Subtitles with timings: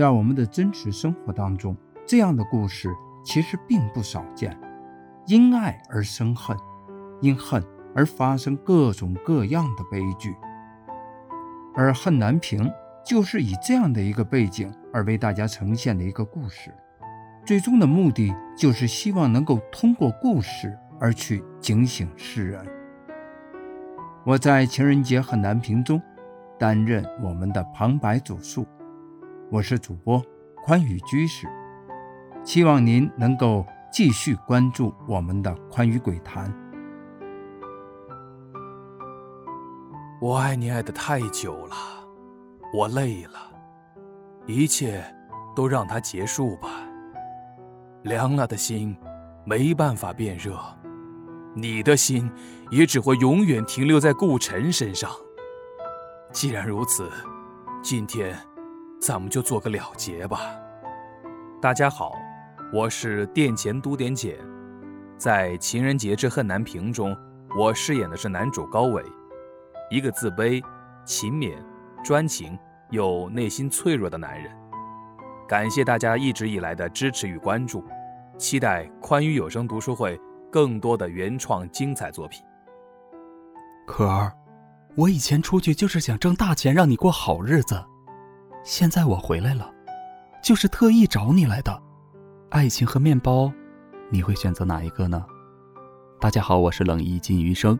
[0.00, 1.76] 在我们的真实生活当中，
[2.06, 2.88] 这样的故事
[3.22, 4.58] 其实并不少见。
[5.26, 6.56] 因爱而生恨，
[7.20, 7.62] 因恨
[7.94, 10.34] 而发生各种各样的悲剧。
[11.74, 12.64] 而《恨难平》
[13.04, 16.72] 就是以这样的一个背景而为大家呈现的一个故事。
[17.44, 22.66] 最终的目的就是希望能够通过故事而去警醒世人。
[24.24, 26.00] 我在情人节很难评中
[26.58, 28.66] 担任我们的旁白主述，
[29.52, 30.24] 我是主播
[30.64, 31.48] 宽宇居士，
[32.44, 36.54] 希望您能够继续关注我们的宽宇鬼谈。
[40.20, 41.74] 我爱你爱的太久了，
[42.72, 43.40] 我累了，
[44.46, 45.02] 一切
[45.56, 46.68] 都让它结束吧。
[48.02, 48.96] 凉了的心，
[49.44, 50.52] 没办法变热；
[51.56, 52.30] 你的心，
[52.70, 55.10] 也只会永远停留在顾晨身上。
[56.30, 57.10] 既然如此，
[57.82, 58.38] 今天，
[59.00, 60.40] 咱们就做个了结吧。
[61.60, 62.12] 大家好，
[62.70, 64.36] 我是殿前都点检，
[65.16, 67.16] 在《情人节之恨难平》中，
[67.58, 69.02] 我饰演的是男主高伟，
[69.90, 70.62] 一个自卑、
[71.06, 71.56] 勤勉、
[72.04, 72.58] 专情
[72.90, 74.54] 又内心脆弱的男人。
[75.48, 77.82] 感谢大家一直以来的支持与关注，
[78.36, 80.20] 期待宽裕有声读书会
[80.52, 82.44] 更多的原创精彩作品。
[83.86, 84.30] 可儿，
[84.94, 87.82] 我以前出去就是想挣大钱，让你过好日子。
[88.62, 89.72] 现在我回来了，
[90.42, 91.82] 就是特意找你来的。
[92.50, 93.50] 爱情和面包，
[94.10, 95.24] 你会选择哪一个呢？
[96.20, 97.78] 大家好，我是冷意金余生，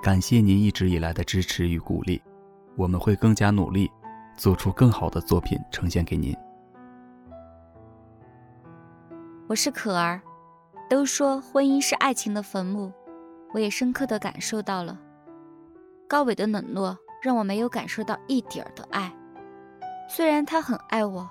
[0.00, 2.22] 感谢您一直以来的支持与鼓励，
[2.76, 3.90] 我们会更加努力，
[4.36, 6.34] 做出更好的作品呈现给您。
[9.48, 10.22] 我是可儿，
[10.88, 12.92] 都说婚姻是爱情的坟墓，
[13.52, 14.96] 我也深刻的感受到了。
[16.06, 19.12] 高伟的冷落让我没有感受到一点的爱。
[20.16, 21.28] 虽然他很爱我，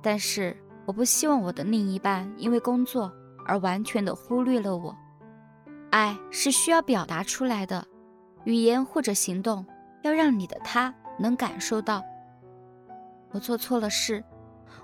[0.00, 3.12] 但是我不希望我的另一半因为工作
[3.44, 4.96] 而完全的忽略了我。
[5.90, 7.84] 爱是需要表达出来的，
[8.44, 9.66] 语言或者行动
[10.02, 12.04] 要让你的他能感受到。
[13.32, 14.22] 我做错了事，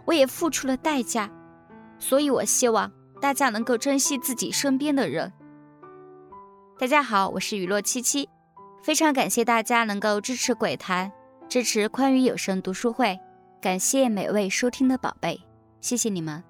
[0.06, 1.30] 我也付出了代价。
[2.00, 5.32] 所以，我希望大家能够珍惜自己身边的人。
[6.80, 8.28] 大家好，我是雨落七七，
[8.82, 11.12] 非常感谢大家能够支持鬼谈，
[11.48, 13.16] 支持宽裕有声读书会，
[13.66, 15.40] 感谢每位收听的宝贝，
[15.80, 16.40] 谢谢你们。